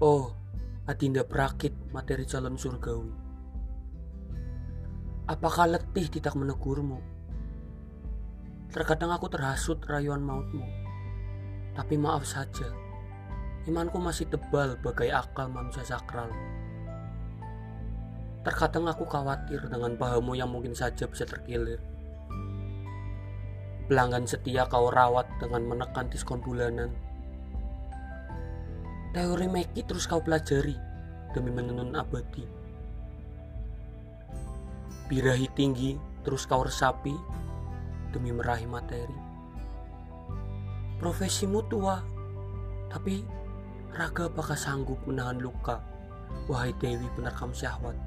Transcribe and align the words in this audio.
Oh, 0.00 0.32
Adinda 0.88 1.20
Prakit 1.28 1.76
materi 1.92 2.24
calon 2.24 2.56
surgawi. 2.56 3.12
Apakah 5.28 5.68
letih 5.68 6.08
tidak 6.08 6.32
menegurmu? 6.32 6.96
Terkadang 8.72 9.12
aku 9.12 9.28
terhasut 9.28 9.76
rayuan 9.84 10.24
mautmu. 10.24 10.64
Tapi 11.76 12.00
maaf 12.00 12.24
saja, 12.24 12.72
imanku 13.68 14.00
masih 14.00 14.24
tebal 14.32 14.80
bagai 14.80 15.12
akal 15.12 15.52
manusia 15.52 15.84
sakral. 15.84 16.32
Terkadang 18.40 18.88
aku 18.88 19.04
khawatir 19.04 19.60
dengan 19.68 19.96
pahamu 20.00 20.32
yang 20.32 20.48
mungkin 20.48 20.72
saja 20.72 21.04
bisa 21.04 21.28
terkilir. 21.28 21.80
Pelanggan 23.90 24.24
setia 24.24 24.64
kau 24.70 24.88
rawat 24.88 25.26
dengan 25.42 25.66
menekan 25.66 26.06
diskon 26.08 26.38
bulanan 26.40 26.94
Teori 29.10 29.50
Meki 29.50 29.82
terus 29.90 30.06
kau 30.06 30.22
pelajari 30.22 30.78
demi 31.34 31.50
menenun 31.50 31.98
abadi. 31.98 32.46
Birahi 35.10 35.50
tinggi 35.58 35.98
terus 36.22 36.46
kau 36.46 36.62
resapi 36.62 37.10
demi 38.14 38.30
meraih 38.30 38.70
materi. 38.70 39.18
Profesimu 41.02 41.58
tua, 41.66 41.98
tapi 42.86 43.26
raga 43.90 44.30
apakah 44.30 44.54
sanggup 44.54 45.02
menahan 45.10 45.42
luka? 45.42 45.82
Wahai 46.46 46.70
Dewi 46.78 47.10
penerkam 47.18 47.50
syahwat. 47.50 47.98